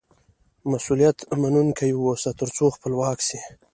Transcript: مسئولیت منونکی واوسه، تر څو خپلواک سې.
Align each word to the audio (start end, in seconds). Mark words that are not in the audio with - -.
مسئولیت 0.71 1.17
منونکی 1.41 1.91
واوسه، 1.95 2.29
تر 2.39 2.49
څو 2.55 2.65
خپلواک 2.75 3.17
سې. 3.27 3.39